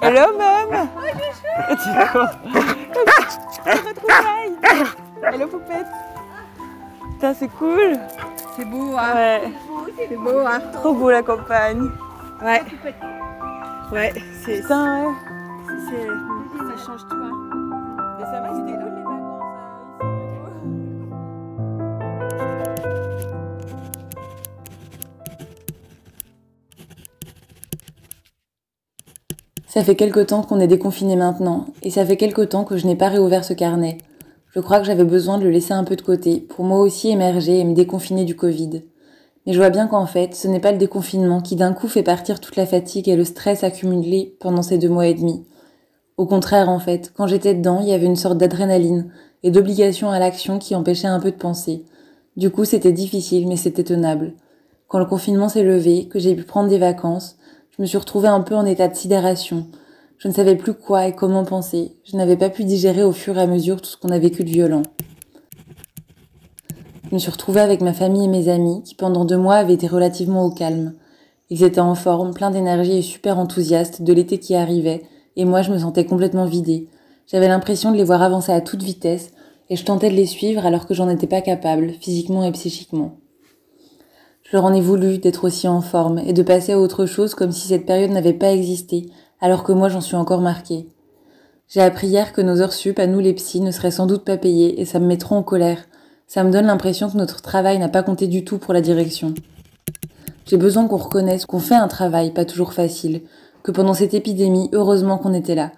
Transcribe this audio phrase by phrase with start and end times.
[0.00, 0.88] Hello, même
[1.70, 2.30] Tu quoi?
[5.22, 5.86] Hello, poupette.
[7.12, 7.98] Putain, c'est cool.
[8.56, 9.14] C'est beau, hein.
[9.14, 9.52] Ouais.
[10.08, 10.60] C'est beau, hein.
[10.72, 11.90] Trop beau, la campagne.
[12.42, 12.62] Ouais.
[13.92, 14.12] Ouais,
[14.44, 14.60] c'est...
[14.62, 15.14] Putain, ouais.
[16.58, 17.32] Ça change tout, hein.
[18.18, 19.07] Mais ça va, c'était cool,
[29.78, 32.84] Ça fait quelque temps qu'on est déconfiné maintenant, et ça fait quelque temps que je
[32.84, 33.98] n'ai pas réouvert ce carnet.
[34.52, 37.10] Je crois que j'avais besoin de le laisser un peu de côté, pour moi aussi
[37.10, 38.82] émerger et me déconfiner du Covid.
[39.46, 42.02] Mais je vois bien qu'en fait, ce n'est pas le déconfinement qui d'un coup fait
[42.02, 45.46] partir toute la fatigue et le stress accumulé pendant ces deux mois et demi.
[46.16, 49.12] Au contraire, en fait, quand j'étais dedans, il y avait une sorte d'adrénaline
[49.44, 51.84] et d'obligation à l'action qui empêchait un peu de penser.
[52.36, 54.32] Du coup, c'était difficile, mais c'était tenable.
[54.88, 57.36] Quand le confinement s'est levé, que j'ai pu prendre des vacances,
[57.78, 59.68] je me suis retrouvée un peu en état de sidération.
[60.18, 61.92] Je ne savais plus quoi et comment penser.
[62.02, 64.42] Je n'avais pas pu digérer au fur et à mesure tout ce qu'on a vécu
[64.42, 64.82] de violent.
[67.08, 69.74] Je me suis retrouvée avec ma famille et mes amis qui pendant deux mois avaient
[69.74, 70.94] été relativement au calme.
[71.50, 75.04] Ils étaient en forme, pleins d'énergie et super enthousiastes de l'été qui arrivait,
[75.36, 76.88] et moi je me sentais complètement vidée.
[77.28, 79.30] J'avais l'impression de les voir avancer à toute vitesse,
[79.70, 83.18] et je tentais de les suivre alors que j'en étais pas capable, physiquement et psychiquement.
[84.50, 87.34] Je leur en ai voulu d'être aussi en forme et de passer à autre chose
[87.34, 89.10] comme si cette période n'avait pas existé,
[89.42, 90.88] alors que moi j'en suis encore marquée.
[91.68, 94.24] J'ai appris hier que nos heures sup à nous les psys ne seraient sans doute
[94.24, 95.84] pas payées et ça me met trop en colère.
[96.26, 99.34] Ça me donne l'impression que notre travail n'a pas compté du tout pour la direction.
[100.46, 103.20] J'ai besoin qu'on reconnaisse qu'on fait un travail pas toujours facile,
[103.62, 105.72] que pendant cette épidémie, heureusement qu'on était là.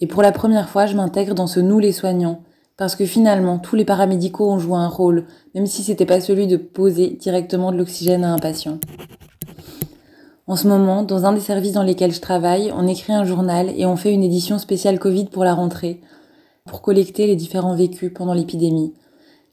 [0.00, 2.42] Et pour la première fois, je m'intègre dans ce nous les soignants,
[2.78, 5.24] parce que finalement, tous les paramédicaux ont joué un rôle,
[5.54, 8.78] même si c'était pas celui de poser directement de l'oxygène à un patient.
[10.46, 13.70] En ce moment, dans un des services dans lesquels je travaille, on écrit un journal
[13.76, 16.00] et on fait une édition spéciale Covid pour la rentrée,
[16.66, 18.94] pour collecter les différents vécus pendant l'épidémie.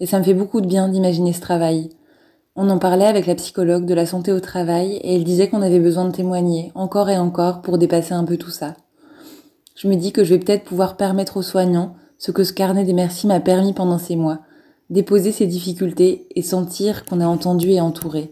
[0.00, 1.90] Et ça me fait beaucoup de bien d'imaginer ce travail.
[2.56, 5.62] On en parlait avec la psychologue de la santé au travail et elle disait qu'on
[5.62, 8.74] avait besoin de témoigner, encore et encore, pour dépasser un peu tout ça.
[9.76, 11.94] Je me dis que je vais peut-être pouvoir permettre aux soignants
[12.24, 14.38] ce que ce carnet des merci m'a permis pendant ces mois,
[14.90, 18.30] déposer ses difficultés et sentir qu'on est entendu et entouré.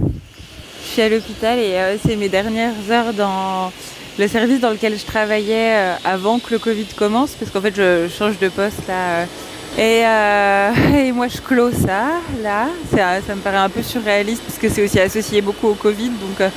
[0.00, 3.70] Je suis à l'hôpital et euh, c'est mes dernières heures dans
[4.18, 7.76] le service dans lequel je travaillais euh, avant que le Covid commence, parce qu'en fait
[7.76, 9.26] je change de poste là.
[9.78, 12.66] euh, et, moi je clôt ça là.
[12.90, 16.50] Ça, me paraît un peu surréaliste parce que c'est aussi associé beaucoup au Covid, donc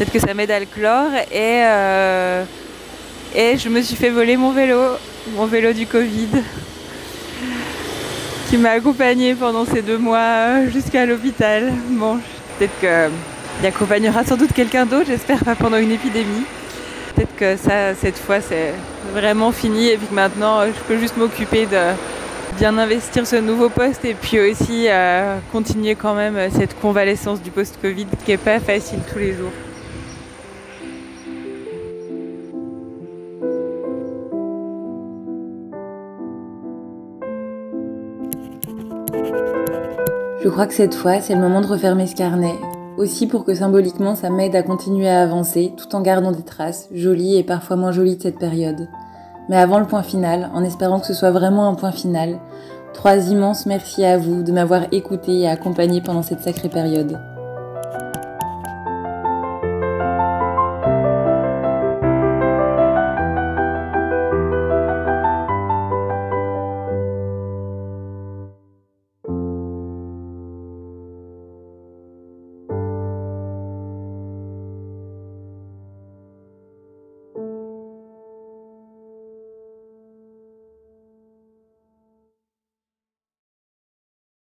[0.00, 1.12] peut-être que ça m'aide à le clore.
[1.30, 2.42] Et, euh,
[3.34, 4.80] et je me suis fait voler mon vélo,
[5.36, 6.28] mon vélo du Covid,
[8.48, 11.70] qui m'a accompagné pendant ces deux mois jusqu'à l'hôpital.
[11.90, 12.18] Bon,
[12.58, 13.10] peut-être que
[13.60, 16.46] il accompagnera sans doute quelqu'un d'autre, j'espère pas pendant une épidémie.
[17.14, 18.72] Peut-être que ça, cette fois, c'est
[19.12, 21.92] vraiment fini et puis que maintenant, je peux juste m'occuper de
[22.56, 27.50] bien investir ce nouveau poste et puis aussi euh, continuer quand même cette convalescence du
[27.50, 29.52] post-Covid qui est pas facile tous les jours.
[40.42, 42.54] Je crois que cette fois, c'est le moment de refermer ce carnet.
[42.96, 46.88] Aussi pour que symboliquement, ça m'aide à continuer à avancer tout en gardant des traces,
[46.94, 48.88] jolies et parfois moins jolies de cette période.
[49.50, 52.38] Mais avant le point final, en espérant que ce soit vraiment un point final,
[52.94, 57.18] trois immenses merci à vous de m'avoir écouté et accompagné pendant cette sacrée période.